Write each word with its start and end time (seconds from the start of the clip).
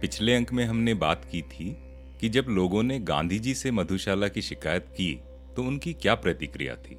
पिछले 0.00 0.34
अंक 0.34 0.52
में 0.52 0.64
हमने 0.64 0.94
बात 0.94 1.24
की 1.24 1.42
थी 1.42 1.76
कि 2.20 2.28
जब 2.28 2.46
लोगों 2.48 2.82
ने 2.82 2.98
गांधी 2.98 3.38
जी 3.38 3.54
से 3.54 3.70
मधुशाला 3.70 4.28
की 4.28 4.42
शिकायत 4.42 4.86
की 4.88 5.20
तो 5.56 5.62
उनकी 5.62 5.92
क्या 5.92 6.14
प्रतिक्रिया 6.14 6.76
थी? 6.76 6.94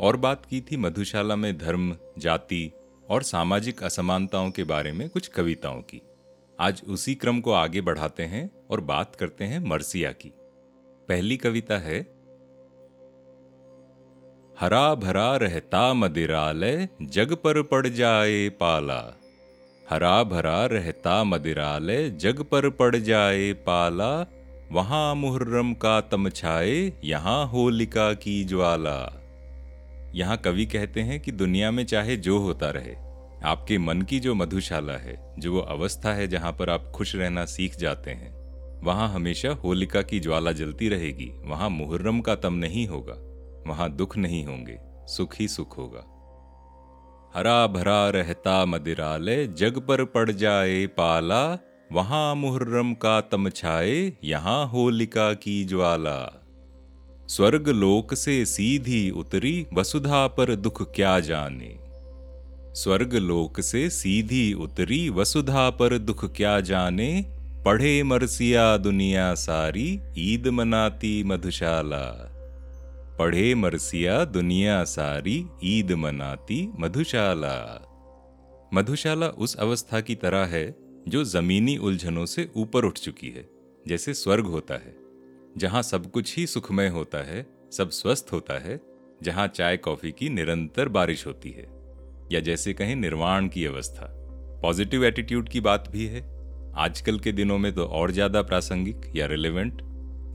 और 0.00 0.16
बात 0.16 0.46
की 0.46 0.60
थी 0.60 0.76
मधुशाला 0.76 1.36
में 1.36 1.58
धर्म, 1.58 1.96
जाति 2.18 2.72
और 3.10 3.22
सामाजिक 3.22 3.82
असमानताओं 3.82 4.50
के 4.50 4.64
बारे 4.64 4.92
में 4.92 5.08
कुछ 5.08 5.28
कविताओं 5.28 5.82
की। 5.82 6.02
आज 6.60 6.82
उसी 6.88 7.14
क्रम 7.14 7.40
को 7.40 7.52
आगे 7.52 7.80
बढ़ाते 7.80 8.22
हैं 8.22 8.50
और 8.70 8.80
बात 8.80 9.16
करते 9.16 9.44
हैं 9.44 9.58
मरसिया 9.58 10.12
की। 10.12 10.32
पहली 11.08 11.36
कविता 11.36 11.78
है, 11.78 12.00
हरा 14.60 14.94
भरा 14.94 15.36
रहता 15.36 15.94
मदिरालय, 15.94 16.88
जग 17.02 17.32
पर 17.34 17.62
पड़ 17.62 17.86
जाए 17.86 18.48
पाला। 18.48 19.17
हरा 19.90 20.22
भरा 20.24 20.64
रहता 20.66 21.24
मदिरालय, 21.24 22.08
जग 22.10 22.42
पर 22.42 22.68
पड़ 22.70 22.96
जाए 22.96 23.52
पाला, 23.52 24.26
वहाँ 24.72 25.14
मुहर्रम 25.14 25.72
का 25.74 26.00
तमछाए 26.00 26.92
यहाँ 27.04 27.46
होलिका 27.46 28.12
की 28.14 28.44
ज्वाला। 28.44 28.98
यहाँ 30.14 30.36
कवि 30.36 30.66
कहते 30.66 31.00
हैं 31.00 31.20
कि 31.20 31.32
दुनिया 31.32 31.70
में 31.70 31.84
चाहे 31.86 32.16
जो 32.16 32.38
होता 32.38 32.70
रहे, 32.70 32.94
आपके 33.44 33.78
मन 33.78 34.02
की 34.02 34.20
जो 34.20 34.34
मधुशाला 34.34 34.92
है, 34.92 35.16
जो 35.38 35.52
वो 35.52 35.60
अवस्था 35.60 36.14
है 36.14 36.28
जहाँ 36.28 36.52
पर 36.52 36.70
आप 36.70 36.92
खुश 36.94 37.14
रहना 37.16 37.44
सीख 37.44 37.76
जाते 37.76 38.10
हैं, 38.10 38.30
वहाँ 38.84 39.08
हमेशा 39.08 39.50
होलिका 39.64 40.02
की 40.02 40.20
ज्वाला 40.20 40.52
जलती 40.52 40.88
रहेगी, 40.88 41.30
वहाँ 41.44 41.70
मुहर्रम 41.70 42.20
का 42.20 42.34
तम 42.34 42.54
नहीं 42.54 42.86
होगा, 42.86 43.14
वहाँ 43.70 43.90
दुख 43.90 44.16
नहीं 44.16 44.44
होंगे, 44.44 44.78
सुख 45.08 45.40
ही 45.40 45.48
सुख 45.48 45.78
होगा। 45.78 46.04
हरा 47.36 47.66
भरा 47.66 48.10
रहता 48.10 48.64
मदिरालय, 48.64 49.46
जग 49.46 49.78
पर 49.78 50.04
पड़ 50.04 50.30
जाए 50.30 50.86
पाला, 50.86 51.58
वहाँ 51.92 52.34
मुहर्रम 52.34 52.94
का 52.94 53.20
तमछाए 53.20 54.12
यहाँ 54.24 54.66
होलिका 54.66 55.32
की 55.32 55.64
ज्वाला। 55.64 56.44
स्वर्ग 57.28 57.68
लोक 57.68 58.14
से 58.14 58.44
सीधी 58.44 59.10
उतरी, 59.10 59.66
वसुधा 59.74 60.26
पर 60.26 60.54
दुख 60.54 60.94
क्या 60.94 61.20
जाने? 61.20 61.78
स्वर्ग 62.74 63.14
लोक 63.14 63.60
से 63.60 63.90
सीधी 63.90 64.52
उतरी, 64.52 65.08
वसुधा 65.08 65.70
पर 65.70 65.98
दुख 65.98 66.36
क्या 66.36 66.60
जाने? 66.60 67.24
पढ़े 67.64 68.02
मरसिया 68.02 68.76
दुनिया 68.76 69.34
सारी, 69.34 70.00
ईद 70.18 70.48
मनाती 70.48 71.24
मधुशाला। 71.24 72.34
पढ़े 73.18 73.54
मरसिया 73.54 74.24
दुनिया 74.24 74.82
सारी, 74.84 75.46
ईद 75.64 75.92
मनाती 75.92 76.68
मधुशाला। 76.78 77.54
मधुशाला 78.72 79.28
उस 79.28 79.54
अवस्था 79.56 80.00
की 80.00 80.14
तरह 80.14 80.44
है, 80.46 80.74
जो 81.08 81.22
जमीनी 81.24 81.76
उलझनों 81.76 82.26
से 82.26 82.48
ऊपर 82.56 82.84
उठ 82.84 82.98
चुकी 82.98 83.28
है, 83.28 83.44
जैसे 83.86 84.14
स्वर्ग 84.14 84.46
होता 84.46 84.74
है, 84.74 84.94
जहाँ 85.58 85.82
सब 85.82 86.10
कुछ 86.10 86.36
ही 86.36 86.46
सुखमय 86.46 86.88
होता 86.88 87.18
है, 87.18 87.46
सब 87.72 87.90
स्वस्थ 87.90 88.32
होता 88.32 88.58
है, 88.58 88.80
जहाँ 89.22 89.46
चाय 89.48 89.76
कॉफ़ी 89.76 90.12
की 90.12 90.28
निरंतर 90.28 90.88
बारिश 90.88 91.26
होती 91.26 91.50
है, 91.50 91.66
या 92.32 92.40
जैसे 92.40 92.72
कहें 92.72 92.94
निर्वाण 92.96 93.48
की 93.48 93.64
अवस्था। 93.64 94.08
पॉजिटिव 94.62 95.04
एटीट्यूड 95.04 95.48
की 95.48 95.60
बात 95.60 95.90
भी 95.90 96.06
है। 96.06 96.22
आजकल 96.76 97.18
के 97.18 97.32
दिनों 97.32 97.58
में 97.58 97.72
तो 97.74 97.84
और 97.84 98.10
ज़्यादा 98.10 98.42
प्रासंगिक 98.42 99.12
या 99.16 99.26
रिलेवेंट, 99.26 99.82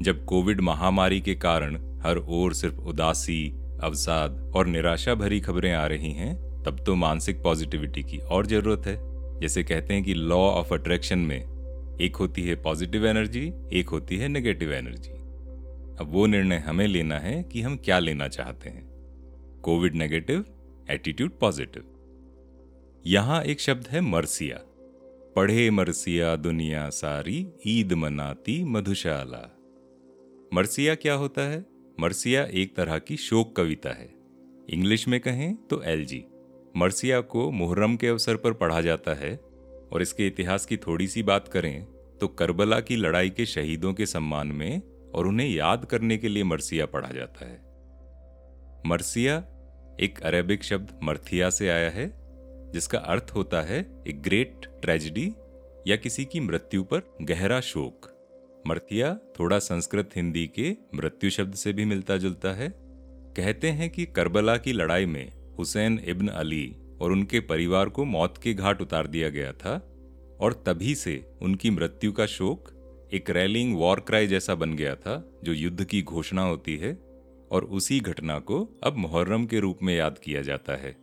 जब 0.02 0.26
कोविड 0.26 0.62
महामारी 0.62 1.22
के 1.22 1.36
कारण 1.36 1.78
हर 2.04 2.18
ओर 2.18 2.54
सिर्फ़ 2.54 2.76
उदासी, 2.76 3.50
अवसाद 3.84 4.54
और 4.56 4.68
निराशा 4.68 5.16
भरी 5.16 5.40
खबरें 5.40 5.74
आ 5.74 5.86
रही 5.88 6.12
हैं, 6.12 6.64
तब 6.64 6.84
तो 6.86 6.96
मानसिक 6.96 7.42
पॉजिटिविटी 7.44 8.04
की 8.04 8.18
और 8.18 8.46
ज़रूरत 8.46 8.88
है। 8.88 8.98
जैसे 9.40 9.64
कहते 9.64 9.94
हैं 9.94 10.04
कि 10.04 10.14
लॉ 10.14 10.38
ऑफ़ 10.38 10.74
अट्रैक्शन 10.74 11.20
में, 11.20 11.98
एक 12.02 12.16
होती 12.16 12.42
है 12.42 12.56
पॉजिटिव 12.56 13.08
एनर्जी 13.08 13.54
एक 13.74 13.90
होती 13.90 14.18
है 14.18 14.28
नेगेटिव 14.28 14.74
एनर्जी 14.74 15.12
अब 16.00 16.08
वो 16.12 16.26
निर्णय 16.26 16.58
हमें 16.58 16.88
लेना 16.88 17.20
है 17.20 17.44
कि 17.44 17.62
हम 17.62 17.78
क्या 17.78 18.00
लेना 18.00 18.28
चाहते 18.28 18.70
हैं। 18.70 18.84
कोविड 19.64 19.96
नेगेटिव 19.96 20.46
एटीट्यूड 20.92 21.40
पॉजिटिव 21.40 21.84
यहाँ 23.08 23.44
एक 23.44 23.62
शब्द 23.62 23.88
है 23.88 24.02
मरसिया। 24.02 24.58
पढ़े 25.36 25.70
मरसिया 25.72 26.36
दुनिया 26.36 26.90
सारी, 26.90 27.48
ईद 27.68 27.94
मनाती 27.94 28.64
मधुशाला। 28.64 29.60
मरसिया 30.54 30.96
क्या 30.96 31.14
होता 31.14 31.42
है? 31.42 31.66
मरसिया 31.98 32.44
एक 32.44 32.76
तरह 32.76 32.98
की 33.00 33.16
शोक 33.18 33.56
कविता 33.56 33.90
है। 33.90 34.10
इंग्लिश 34.70 35.08
में 35.08 35.20
कहें 35.20 35.56
तो 35.70 35.82
एलजी 35.84 36.24
मरसिया 36.78 37.20
को 37.22 37.50
मुहर्रम 37.52 37.96
के 37.96 38.08
अवसर 38.08 38.36
पर 38.36 38.54
पढ़ा 38.54 38.80
जाता 38.82 39.14
है 39.14 39.36
और 39.94 40.02
इसके 40.02 40.28
इतिहास 40.28 40.66
की 40.66 40.78
थोड़ी 40.78 41.08
सी 41.08 41.24
बात 41.24 41.48
करें 41.48 41.84
तो 42.22 42.28
करबला 42.28 42.80
की 42.80 42.96
लड़ाई 42.96 43.30
के 43.30 43.46
शहीदों 43.46 43.94
के 43.94 44.06
सम्मान 44.06 44.48
में 44.48 44.82
और 45.16 45.28
उन्हें 45.28 45.48
याद 45.50 45.86
करने 45.86 46.18
के 46.18 46.28
लिए 46.28 46.44
मरसिया 46.44 46.86
पढ़ा 46.86 47.12
जाता 47.12 47.46
है। 47.46 47.62
मरसिया 48.88 49.38
एक 50.00 50.20
अरेबिक 50.24 50.64
शब्द 50.64 50.98
मर्थिया 51.04 51.50
से 51.50 51.70
आया 51.70 51.90
है, 51.90 52.12
जिसका 52.72 53.00
अर्थ 53.00 53.32
होता 53.36 53.62
है 53.62 53.80
एक 54.08 54.22
ग्रेट 54.22 54.66
ट्रेजिडी 54.82 55.28
या 55.88 55.96
किसी 55.96 56.26
की 56.26 56.40
मृत्यु 56.40 56.84
पर 56.84 57.02
गहरा 57.22 57.60
शोक। 57.62 58.13
मर्तिया 58.68 59.14
थोड़ा 59.40 59.60
संस्कृत 59.60 60.10
हिंदी 60.16 60.48
के 60.48 60.76
मृत्यु 60.96 61.30
शब्द 61.30 61.54
से 61.54 61.74
भी 61.74 61.86
मिलता 61.86 62.18
जुलता 62.18 62.54
है। 62.54 62.74
कहते 63.38 63.70
हैं 63.70 63.90
कि 63.90 64.06
करबला 64.06 64.58
की 64.58 64.74
लड़ाई 64.74 65.06
में 65.06 65.56
हुसैन 65.58 66.00
इब्न 66.06 66.28
अली 66.28 66.76
और 67.02 67.12
उनके 67.12 67.40
परिवार 67.40 67.90
को 67.90 68.06
मौत 68.06 68.38
के 68.38 68.54
घाट 68.54 68.82
उतार 68.82 69.08
दिया 69.08 69.30
गया 69.30 69.52
था 69.54 69.76
और 70.42 70.64
तभी 70.68 70.96
से 70.96 71.34
उनकी 71.42 71.70
मृत्यु 71.70 72.12
का 72.12 72.26
शोक 72.26 72.70
एक 73.14 73.30
रैलिंग 73.30 73.76
वॉर 73.78 74.00
क्राई 74.00 74.28
जैसा 74.28 74.56
बन 74.56 74.74
गया 74.74 74.96
था, 74.96 75.32
जो 75.44 75.54
युद्ध 75.54 75.84
की 75.84 76.02
घोषणा 76.02 76.42
होती 76.42 76.78
है 76.78 76.94
और 77.52 77.64
उसी 77.64 78.00
घटना 78.00 78.40
को 78.40 78.80
अब 78.84 78.98
मुहर्रम 78.98 79.46
के 79.46 79.60
रूप 79.60 79.80
में 79.84 79.96
याद 79.96 80.18
किया 80.18 80.42
जाता 80.42 80.76
है। 80.76 80.96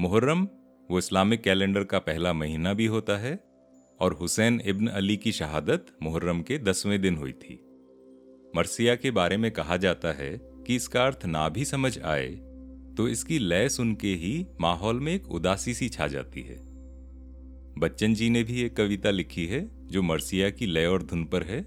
मुहर्रम, 0.00 0.48
वो 0.90 0.98
इस्लामिक 0.98 1.42
कैलेंडर 1.42 1.84
का 1.84 1.98
पहला 1.98 2.32
महीना 2.32 2.72
भी 2.72 2.86
होता 2.86 3.16
है 3.16 3.38
और 4.00 4.12
हुसैन 4.12 4.60
इब्न 4.66 4.86
अली 4.86 5.16
की 5.16 5.32
शहादत 5.32 5.86
मुहर्रम 6.02 6.42
के 6.42 6.58
दसवें 6.58 7.00
दिन 7.00 7.16
हुई 7.16 7.32
थी। 7.32 7.60
मरसिया 8.56 8.94
के 8.94 9.10
बारे 9.10 9.36
में 9.36 9.50
कहा 9.50 9.76
जाता 9.76 10.12
है 10.12 10.40
कि 10.42 10.76
इसका 10.76 11.04
अर्थ 11.06 11.26
ना 11.26 11.48
भी 11.48 11.64
समझ 11.64 11.98
आए 11.98 12.28
तो 12.96 13.08
इसकी 13.08 13.38
लय 13.38 13.68
सुन 13.68 13.94
के 13.94 14.14
ही 14.14 14.46
माहौल 14.60 15.00
में 15.00 15.14
एक 15.14 15.30
उदासी 15.30 15.74
सी 15.74 15.88
छा 15.88 16.06
जाती 16.06 16.42
है। 16.42 16.58
बच्चन 17.78 18.14
जी 18.14 18.30
ने 18.30 18.42
भी 18.42 18.62
एक 18.62 18.76
कविता 18.76 19.10
लिखी 19.10 19.46
है, 19.46 19.88
जो 19.88 20.02
मरसिया 20.02 20.50
की 20.50 20.66
लय 20.66 20.86
और 20.86 21.02
धुन 21.02 21.24
पर 21.24 21.42
है। 21.42 21.64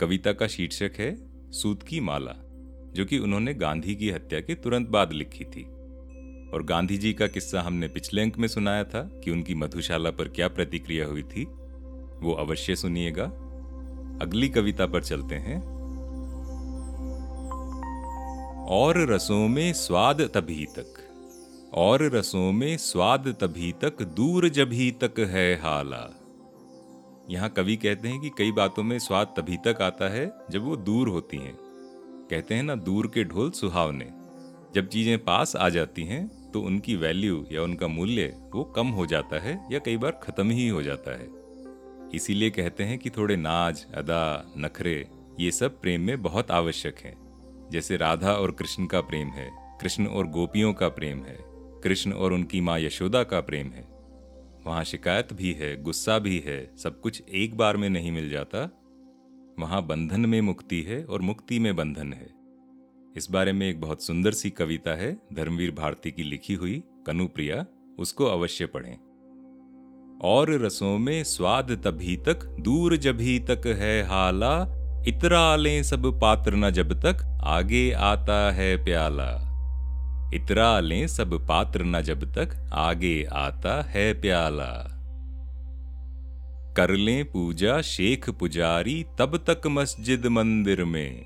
कविता 0.00 0.32
का 0.32 0.46
शीर्षक 0.46 0.92
है, 0.98 1.14
सूत 1.52 1.82
की 1.82 2.00
माला, 2.00 2.34
जो 2.94 3.04
कि 3.04 3.18
उन्होंने 3.18 3.54
गांधी 3.54 3.94
की 3.94 4.10
हत्या 4.10 4.40
के 4.40 4.54
तुरंत 4.54 4.88
बाद 4.88 5.12
लिखी 5.12 5.44
थी। 5.44 5.64
और 6.50 6.62
गांधी 6.62 6.96
जी 6.98 7.12
का 7.12 7.26
किस्सा 7.26 7.60
हमने 7.60 7.88
पिछले 7.88 8.22
अंक 8.22 8.38
में 8.38 8.48
सुनाया 8.48 8.84
था 8.84 9.02
कि 9.24 9.30
उनकी 9.30 9.54
मधुशाला 9.54 10.10
पर 10.10 10.28
क्या 10.28 10.48
प्रतिक्रिया 10.48 11.06
हुई 11.06 11.22
थी। 11.22 11.46
वो 12.20 12.32
अवश्य 12.32 12.76
सुनिएगा। 12.76 13.24
अगली 14.22 14.48
कविता 14.48 14.86
पर 14.86 15.02
चलते 15.02 15.34
हैं। 15.34 15.60
और 18.70 18.98
रसों 19.10 19.46
में 19.48 19.72
स्वाद 19.72 20.20
तभी 20.34 20.66
तक, 20.78 20.94
और 21.74 22.02
रसों 22.14 22.50
में 22.52 22.76
स्वाद 22.76 23.28
तभी 23.40 23.72
तक, 23.72 24.02
दूर 24.02 24.48
जभी 24.48 24.90
तक 25.02 25.20
है 25.30 25.54
हाला। 25.56 26.08
यहाँ 27.30 27.48
कवि 27.48 27.76
कहते 27.76 28.08
हैं 28.08 28.20
कि 28.20 28.30
कई 28.38 28.52
बातों 28.52 28.82
में 28.82 28.98
स्वाद 28.98 29.34
तभी 29.36 29.56
तक 29.56 29.82
आता 29.82 30.08
है 30.08 30.30
जब 30.50 30.64
वो 30.64 30.76
दूर 30.76 31.08
होती 31.08 31.36
हैं। 31.36 31.56
कहते 32.30 32.54
हैं 32.54 32.62
ना, 32.62 32.74
दूर 32.74 33.06
के 33.06 33.24
ढोल 33.24 33.50
सुहावने, 33.50 34.10
जब 34.74 34.88
चीज़ें 34.88 35.18
पास 35.24 35.56
आ 35.56 35.68
जाती 35.68 36.04
हैं 36.04 36.28
तो 36.52 36.60
उनकी 36.62 36.96
वैल्यू 36.96 37.44
या 37.52 37.62
उनका 37.62 37.86
मूल्य 37.88 38.26
वो 38.54 38.64
कम 38.76 38.88
हो 38.88 39.06
जाता 39.06 39.40
है 39.40 39.60
या 39.72 39.78
कई 39.78 39.96
बार 39.96 40.20
खत्म 40.22 40.50
ही 40.50 40.68
हो 40.68 40.82
जाता 40.82 41.12
है। 41.12 41.39
इसीलिए 42.14 42.50
कहते 42.50 42.84
हैं 42.84 42.98
कि 42.98 43.10
थोड़े 43.10 43.36
नाज, 43.36 43.86
अदा, 43.94 44.52
नखरे, 44.58 45.08
ये 45.40 45.50
सब 45.50 45.80
प्रेम 45.80 46.00
में 46.00 46.22
बहुत 46.22 46.50
आवश्यक 46.50 46.96
हैं। 46.98 47.20
जैसे 47.72 47.96
राधा 47.96 48.32
और 48.32 48.50
कृष्ण 48.50 48.86
का 48.86 49.00
प्रेम 49.00 49.28
है, 49.28 49.50
कृष्ण 49.80 50.06
और 50.06 50.26
गोपियों 50.26 50.72
का 50.72 50.88
प्रेम 50.88 51.22
है, 51.22 51.38
कृष्ण 51.80 52.12
और 52.12 52.32
उनकी 52.32 52.60
माँ 52.60 52.78
यशोदा 52.78 53.22
का 53.22 53.40
प्रेम 53.40 53.66
है। 53.66 53.88
वहाँ 54.66 54.84
शिकायत 54.84 55.32
भी 55.32 55.52
है, 55.52 55.82
गुस्सा 55.82 56.18
भी 56.18 56.38
है, 56.38 56.76
सब 56.76 57.00
कुछ 57.00 57.22
एक 57.28 57.56
बार 57.56 57.76
में 57.76 57.90
नहीं 57.90 58.12
मिल 58.12 58.30
जाता। 58.30 58.70
वहाँ 59.58 59.86
बंधन 59.86 60.20
में 60.20 60.40
मुक्ति 60.40 60.82
है 60.82 61.04
और 61.04 61.20
मुक्ति 61.20 61.58
में 61.58 61.76
बंधन 61.76 62.12
है। 62.12 62.30
इस 63.16 63.28
बारे 63.30 63.52
में 63.52 63.70
एक 63.70 63.80
बहुत 63.80 64.02
सुंदर 64.02 64.32
सी 64.32 64.50
कविता 64.50 64.94
है, 64.94 65.18
धर्मवीर 65.32 65.70
भारती 65.70 66.10
की 66.10 66.22
लिखी 66.22 66.54
हुई, 66.54 66.82
कनुप्रिया, 67.06 67.66
उसको 67.98 68.24
अवश्य 68.24 68.66
पढ़ें। 68.66 68.98
और 70.20 70.50
रसों 70.50 70.98
में 70.98 71.24
स्वाद 71.24 71.80
तभी 71.84 72.16
तक, 72.16 72.56
दूर 72.60 72.96
जभी 72.96 73.38
तक 73.38 73.66
है 73.66 74.02
हाला। 74.02 74.76
इतरा 75.08 75.56
लें 75.56 75.82
सब 75.82 76.20
पात्र 76.20 76.54
न 76.54 76.70
जब 76.70 77.00
तक, 77.00 77.40
आगे 77.44 77.92
आता 77.92 78.52
है 78.52 78.84
प्याला। 78.84 79.50
इतरा 80.34 80.80
लें 80.80 81.06
सब 81.06 81.46
पात्र 81.46 81.84
न 81.84 82.02
जब 82.02 82.34
तक, 82.34 82.70
आगे 82.72 83.24
आता 83.24 83.82
है 83.82 84.20
प्याला। 84.20 84.96
कर 86.76 86.90
लें 86.90 87.32
पूजा 87.32 87.80
शेख 87.80 88.30
पुजारी, 88.30 89.06
तब 89.18 89.36
तक 89.36 89.66
मस्जिद 89.66 90.26
मंदिर 90.26 90.84
में। 90.84 91.24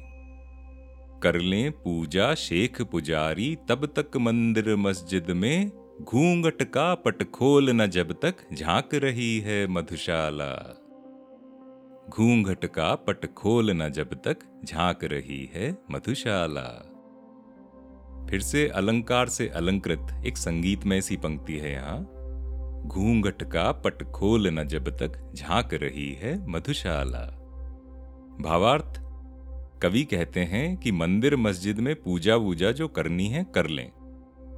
कर 1.23 1.41
लें 1.41 1.73
पूजा 1.73 2.35
शेख 2.35 2.83
पुजारी, 2.83 3.57
तब 3.69 3.93
तक 3.99 4.17
मंदिर 4.17 4.77
मस्जिद 4.77 5.31
में। 5.31 5.71
घूंघट 6.03 6.63
का 6.63 6.95
पट 6.95 7.31
खोल 7.31 7.71
न 7.71 7.87
जब 7.87 8.13
तक 8.13 8.35
झाँक 8.53 8.95
रही 8.95 9.41
है 9.41 9.67
मधुशाला। 9.67 10.81
घूंघट 12.09 12.67
का 12.67 12.95
पट 12.95 13.35
खोल 13.35 13.71
न 13.71 13.89
जब 13.89 14.15
तक 14.15 14.37
झाँक 14.65 15.05
रही 15.05 15.51
है 15.55 15.79
मधुशाला। 15.91 16.91
फिर 18.31 18.41
से 18.41 18.69
अलंकार 18.69 19.29
से 19.29 19.49
अलंकृत 19.49 20.23
एक 20.27 20.37
संगीतमय 20.37 21.01
सी 21.01 21.17
पंक्ति 21.17 21.59
है 21.59 21.73
यहाँ। 21.73 22.01
घूंघट 22.87 23.43
का 23.43 23.73
पट 23.73 24.03
खोल 24.13 24.49
न 24.49 24.65
जब 24.65 24.89
तक 24.89 25.33
झाँक 25.35 25.75
रही 25.75 26.13
है 26.13 26.47
मधुशाला। 26.49 27.27
भावार्थ, 28.41 29.01
कवि 29.83 30.05
कहते 30.05 30.41
हैं 30.41 30.77
कि 30.77 30.93
मंदिर 30.93 31.37
मस्जिद 31.37 31.79
में 31.79 32.03
पूजा 32.03 32.37
वूजा 32.37 32.73
जो 32.73 32.89
करनी 32.89 33.29
है 33.29 33.45
कर 33.45 33.67
लें। 33.67 33.91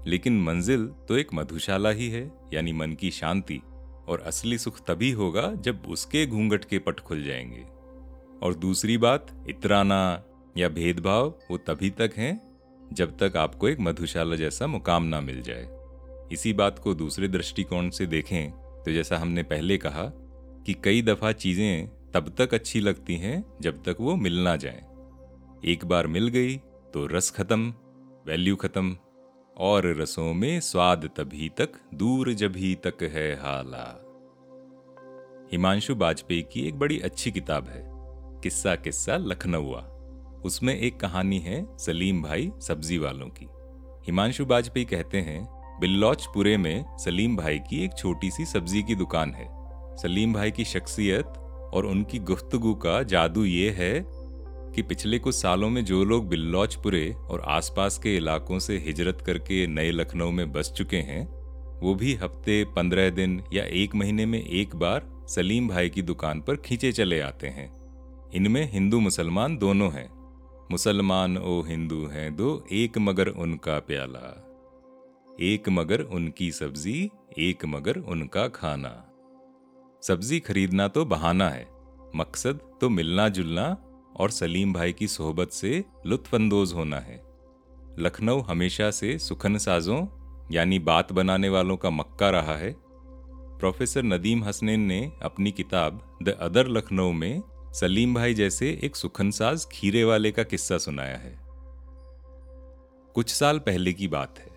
लेकिन 0.06 0.40
मंजिल 0.42 0.86
तो 1.08 1.16
एक 1.16 1.34
मधुशाला 1.34 1.90
ही 1.90 2.08
है, 2.08 2.30
यानी 2.54 2.72
मन 2.72 2.92
की 2.92 3.10
शांति, 3.10 3.60
और 4.08 4.20
असली 4.20 4.58
सुख 4.58 4.80
तभी 4.80 5.10
होगा 5.10 5.52
जब 5.54 5.82
उसके 5.88 6.26
घूंघट 6.26 6.64
के 6.64 6.78
पट 6.78 7.00
खुल 7.00 7.24
जाएँगे। 7.24 7.64
और 8.42 8.54
दूसरी 8.54 8.98
बात, 8.98 9.44
इतराना 9.48 10.24
या 10.56 10.68
भेदभाव, 10.68 11.28
वो 11.50 11.56
तभी 11.58 11.90
तक 11.90 12.12
हैं, 12.16 12.40
जब 12.92 13.16
तक 13.18 13.36
आपको 13.36 13.68
एक 13.68 13.80
मधुशाला 13.80 14.36
जैसा 14.36 14.66
मुकाम 14.66 15.04
ना 15.04 15.20
मिल 15.20 15.42
जाए। 15.42 15.68
इसी 16.32 16.52
बात 16.52 16.78
को 16.78 16.94
दूसरे 16.94 17.28
दृष्टिकोण 17.28 17.90
से 17.90 18.06
देखें 18.06 18.50
तो 18.84 18.92
जैसा 18.92 19.16
हमने 19.16 19.42
पहले 19.42 19.78
कहा, 19.78 20.04
कि 20.66 20.74
कई 20.84 21.02
दफ़ा 21.02 21.32
चीज़ें 21.32 21.88
तब 22.14 22.34
तक 22.38 22.54
अच्छी 22.54 22.80
लगती 22.80 23.16
हैं, 23.16 23.44
जब 23.60 23.82
तक 23.82 23.96
वो 24.00 24.14
मिल 24.16 24.38
ना 24.40 24.56
जाए। 24.56 24.84
एक 25.64 25.84
बार 25.84 26.06
मिल 26.06 26.28
गई 26.28 26.56
तो 26.94 27.06
रस 27.06 27.30
खत्म 27.30 27.74
वैल्यू 28.26 28.56
खत्म 28.56 28.96
और 29.56 29.86
रसों 30.00 30.34
में 30.34 30.60
स्वाद 30.60 31.10
तभी 31.16 31.48
तक, 31.48 31.68
दूर 31.94 32.32
जभी 32.32 32.74
तक 32.74 33.02
है 33.02 33.34
हाला। 33.34 34.02
हिमांशु 35.52 35.94
बाजपेयी 35.94 36.42
की 36.42 36.66
एक 36.68 36.78
बड़ी 36.78 36.98
अच्छी 37.00 37.30
किताब 37.30 37.68
है, 37.68 37.82
किस्सा 38.42 38.74
किस्सा 38.76 39.16
लखनऊआ। 39.16 39.80
उसमें 40.44 40.74
एक 40.74 41.00
कहानी 41.00 41.38
है 41.38 41.78
सलीम 41.78 42.22
भाई 42.22 42.50
सब्ज़ी 42.60 42.98
वालों 42.98 43.28
की। 43.28 43.46
हिमांशु 44.06 44.46
बाजपेयी 44.46 44.86
कहते 44.86 45.20
हैं, 45.20 45.44
बिल्लौचपुरे 45.80 46.56
में 46.56 46.96
सलीम 46.98 47.36
भाई 47.36 47.58
की 47.58 47.84
एक 47.84 47.96
छोटी 47.98 48.30
सी 48.30 48.44
सब्ज़ी 48.44 48.82
की 48.82 48.94
दुकान 48.94 49.34
है। 49.34 49.48
सलीम 49.96 50.32
भाई 50.32 50.50
की 50.50 50.64
शख्सियत 50.64 51.26
और 51.74 51.86
उनकी 51.86 52.18
गुफ्तगु 52.18 52.74
का 52.74 53.02
जादू 53.02 53.44
ये 53.44 53.70
है 53.70 53.92
कि 54.76 54.82
पिछले 54.82 55.18
कुछ 55.18 55.34
सालों 55.34 55.70
में 55.70 55.84
जो 55.84 56.04
लोग 56.04 56.28
बिल्लौचपुरे 56.28 57.12
और 57.12 57.40
आसपास 57.40 57.98
के 57.98 58.16
इलाकों 58.16 58.58
से 58.58 58.78
हिजरत 58.78 59.22
करके 59.26 59.66
नए 59.66 59.90
लखनऊ 59.90 60.30
में 60.30 60.52
बस 60.52 60.72
चुके 60.76 60.96
हैं, 60.96 61.26
वो 61.80 61.94
भी 61.94 62.14
हफ़्ते 62.14 62.64
पंद्रह 62.64 63.10
दिन 63.10 63.44
या 63.52 63.64
एक 63.64 63.94
महीने 63.94 64.26
में 64.26 64.42
एक 64.42 64.76
बार 64.76 65.26
सलीम 65.28 65.68
भाई 65.68 65.90
की 65.90 66.02
दुकान 66.02 66.40
पर 66.40 66.56
खींचे 66.56 66.92
चले 66.92 67.20
आते 67.20 67.46
हैं। 67.46 67.68
इनमें 68.34 68.72
हिंदू 68.72 69.00
मुसलमान 69.00 69.56
दोनों 69.56 69.92
हैं। 69.92 70.08
मुसलमान 70.70 71.38
ओ 71.38 71.62
हिंदू 71.62 72.06
हैं 72.06 72.36
दो, 72.36 72.66
एक 72.72 72.98
मगर 72.98 73.28
उनका 73.28 73.78
प्याला। 73.78 74.42
एक 75.40 75.68
मगर 75.68 76.00
उनकी 76.00 76.50
सब्ज़ी, 76.52 77.10
एक 77.38 77.64
मगर 77.64 77.96
उनका 77.96 78.48
खाना। 78.48 79.10
सब्ज़ी 80.02 80.40
खरीदना 80.40 80.88
तो 80.88 81.04
बहाना 81.04 81.50
है, 81.50 81.68
मकसद 82.16 82.60
तो 82.80 82.88
मिलना 82.88 83.28
जुलना 83.28 83.82
और 84.16 84.30
सलीम 84.30 84.72
भाई 84.72 84.92
की 84.92 85.08
सोहबत 85.08 85.50
से 85.50 85.84
लुत्फानंदोज 86.06 86.72
होना 86.72 86.98
है। 86.98 87.24
लखनऊ 87.98 88.40
हमेशा 88.40 88.90
से 88.90 89.18
सुखन 89.18 89.58
साजों, 89.58 90.06
यानी 90.52 90.78
बात 90.78 91.12
बनाने 91.12 91.48
वालों 91.48 91.76
का 91.76 91.90
मक्का 91.90 92.30
रहा 92.30 92.56
है। 92.56 92.74
प्रोफेसर 93.58 94.02
नदीम 94.02 94.44
हसनैन 94.44 94.80
ने 94.80 95.12
अपनी 95.22 95.52
किताब 95.52 96.18
द 96.22 96.28
अदर 96.28 96.68
लखनऊ 96.68 97.12
में 97.12 97.42
सलीम 97.72 98.14
भाई 98.14 98.34
जैसे 98.34 98.80
एक 98.82 98.96
सुखनसाज 98.96 99.66
खीरे 99.72 100.04
वाले 100.04 100.32
का 100.32 100.42
किस्सा 100.42 100.78
सुनाया 100.78 101.16
है। 101.16 101.38
कुछ 103.14 103.30
साल 103.30 103.58
पहले 103.58 103.92
की 103.92 104.08
बात 104.08 104.38
है। 104.38 104.50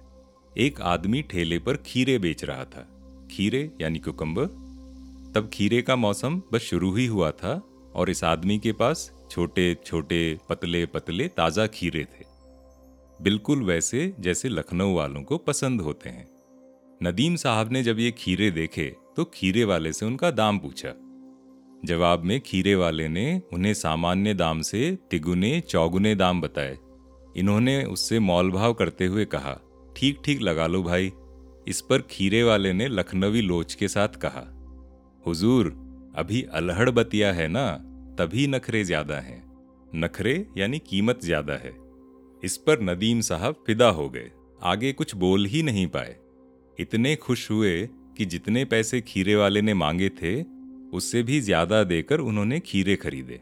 एक 0.57 0.81
आदमी 0.81 1.21
ठेले 1.21 1.59
पर 1.59 1.77
खीरे 1.77 2.19
बेच 2.19 2.43
रहा 2.43 2.65
था। 2.65 2.95
खीरे, 3.31 3.71
यानी 3.81 3.99
कुकम्बर 3.99 4.45
तब 5.35 5.49
खीरे 5.53 5.81
का 5.81 5.95
मौसम 5.95 6.41
बस 6.53 6.59
शुरू 6.59 6.95
ही 6.95 7.05
हुआ 7.05 7.31
था 7.31 7.61
और 7.95 8.09
इस 8.09 8.23
आदमी 8.23 8.59
के 8.59 8.71
पास 8.71 9.18
छोटे 9.29 9.75
छोटे, 9.85 10.37
पतले 10.49 10.85
पतले, 10.85 11.27
ताज़ा 11.27 11.67
खीरे 11.67 12.03
थे। 12.03 12.25
बिल्कुल 13.19 13.63
वैसे 13.63 14.13
जैसे 14.19 14.49
लखनऊ 14.49 14.93
वालों 14.95 15.23
को 15.23 15.37
पसंद 15.39 15.81
होते 15.81 16.09
हैं। 16.09 16.27
नदीम 17.01 17.35
साहब 17.35 17.71
ने 17.71 17.83
जब 17.83 17.99
ये 17.99 18.11
खीरे 18.11 18.49
देखे 18.51 18.95
तो 19.15 19.23
खीरे 19.33 19.63
वाले 19.63 19.93
से 19.93 20.05
उनका 20.05 20.31
दाम 20.31 20.59
पूछा। 20.59 20.93
जवाब 21.83 22.23
में 22.23 22.39
खीरे 22.41 22.75
वाले 22.75 23.07
ने 23.07 23.41
उन्हें 23.53 23.73
सामान्य 23.73 24.33
दाम 24.33 24.61
से 24.61 24.97
तिगुने, 25.11 25.59
चौगुने 25.61 26.13
दाम 26.15 26.41
बताए। 26.41 26.77
इन्होंने 27.35 27.83
उससे 27.85 28.19
मौल 28.19 28.51
भाव 28.51 28.73
करते 28.73 29.05
हुए 29.05 29.25
कहा, 29.25 29.57
ठीक 29.95 30.21
ठीक, 30.25 30.41
लगा 30.41 30.67
लो 30.67 30.81
भाई। 30.83 31.11
इस 31.67 31.81
पर 31.81 32.01
खीरे 32.01 32.41
वाले 32.43 32.73
ने 32.73 32.87
लखनवी 32.87 33.41
लोच 33.41 33.73
के 33.73 33.87
साथ 33.87 34.15
कहा, 34.21 34.45
हुजूर, 35.23 35.67
अभी 36.15 36.41
अलहड़ 36.53 36.89
बतिया 36.89 37.31
है 37.33 37.47
ना? 37.47 37.65
तभी 38.19 38.47
नखरे 38.47 38.83
ज़्यादा 38.83 39.15
हैं। 39.15 39.43
नखरे 39.95 40.45
यानी 40.57 40.79
कीमत 40.79 41.19
ज़्यादा 41.23 41.53
है। 41.53 41.71
इस 42.43 42.57
पर 42.57 42.81
नदीम 42.81 43.21
साहब 43.21 43.63
फिदा 43.67 43.89
हो 43.89 44.09
गए। 44.09 44.31
आगे 44.63 44.91
कुछ 44.93 45.15
बोल 45.15 45.45
ही 45.45 45.63
नहीं 45.63 45.87
पाए। 45.87 46.15
इतने 46.79 47.15
खुश 47.15 47.51
हुए 47.51 47.89
कि 48.17 48.25
जितने 48.25 48.65
पैसे 48.65 49.01
खीरे 49.01 49.35
वाले 49.35 49.61
ने 49.61 49.73
मांगे 49.73 50.09
थे 50.09 50.41
उससे 50.89 51.23
भी 51.23 51.39
ज़्यादा 51.41 51.83
देकर 51.83 52.19
उन्होंने 52.19 52.59
खीरे 52.59 52.95
खरीदे। 52.95 53.39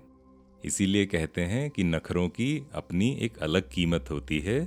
इसीलिए 0.65 1.05
कहते 1.05 1.41
हैं 1.41 1.69
कि 1.69 1.83
नखरों 1.83 2.27
की 2.29 2.67
अपनी 2.75 3.11
एक 3.21 3.37
अलग 3.37 3.69
कीमत 3.69 4.11
होती 4.11 4.39
है, 4.39 4.59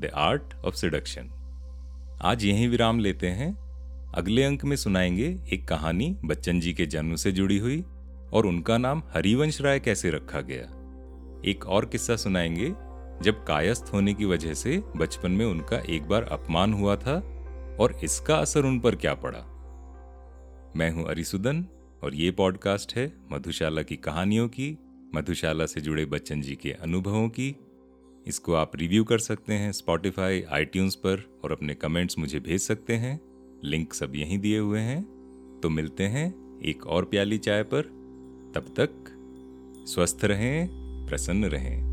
द 0.00 0.10
आर्ट 0.14 0.54
ऑफ़ 0.54 0.74
सिडक्शन. 0.74 1.30
आज 2.22 2.44
यहीं 2.44 2.68
विराम 2.68 3.00
लेते 3.00 3.26
हैं। 3.26 3.54
अगले 4.14 4.42
अंक 4.42 4.64
में 4.64 4.76
सुनाएँगे 4.76 5.36
एक 5.52 5.68
कहानी 5.68 6.16
बच्चन 6.24 6.60
जी 6.60 6.72
के 6.74 6.86
जन्म 6.86 7.16
से 7.16 7.32
जुड़ी 7.32 7.58
हुई। 7.58 7.84
और 8.32 8.46
उनका 8.46 8.78
नाम 8.78 9.02
हरिवंश 9.06 9.60
राय 9.60 9.80
कैसे 9.80 10.10
रखा 10.10 10.40
गया? 10.40 10.80
एक 11.50 11.66
और 11.66 11.84
किस्सा 11.86 12.16
सुनाएँगे। 12.16 12.68
जब 13.24 13.44
कायस्थ 13.48 13.90
होने 13.92 14.14
की 14.14 14.24
वजह 14.24 14.54
से 14.54 14.82
बचपन 14.96 15.30
में 15.30 15.46
उनका 15.46 15.78
एक 15.78 16.02
बार 16.02 16.22
अपमान 16.22 16.72
हुआ 16.72 16.96
था 16.96 17.14
और 17.80 18.00
इसका 18.04 18.36
असर 18.36 18.64
उन 18.64 18.80
पर 18.80 18.96
क्या 18.96 19.14
पड़ा? 19.14 19.56
मैं 20.76 20.90
हूँ 20.90 21.08
अरिसुदन 21.08 21.66
और 22.04 22.14
ये 22.14 22.30
पॉडकास्ट 22.30 22.96
है 22.96 23.12
मधुशाला 23.32 23.82
की 23.82 23.96
कहानियों 23.96 24.48
की, 24.48 24.78
मधुशाला 25.14 25.66
से 25.66 25.80
जुड़े 25.80 26.04
बच्चन 26.04 26.40
जी 26.40 26.56
के 26.56 26.72
अनुभवों 26.72 27.28
की। 27.28 27.56
इसको 28.26 28.54
आप 28.54 28.76
रिव्यू 28.76 29.04
कर 29.04 29.18
सकते 29.18 29.54
हैं 29.54 29.72
स्पॉटिफाई 29.72 30.42
आईट्यून्स 30.42 30.94
पर 30.94 31.40
और 31.44 31.52
अपने 31.52 31.74
कमेंट्स 31.74 32.18
मुझे 32.18 32.40
भेज 32.40 32.60
सकते 32.60 32.92
हैं। 32.92 33.20
लिंक 33.64 33.94
सब 33.94 34.12
यहीं 34.16 34.38
दिए 34.38 34.58
हुए 34.58 34.80
हैं। 34.80 35.02
तो 35.62 35.70
मिलते 35.70 36.04
हैं 36.04 36.60
एक 36.60 36.86
और 36.86 37.04
प्याली 37.04 37.38
चाय 37.38 37.62
पर। 37.62 37.99
तब 38.54 38.74
तक 38.80 38.90
स्वस्थ 39.86 40.24
रहें 40.24 40.68
प्रसन्न 41.06 41.44
रहें। 41.44 41.89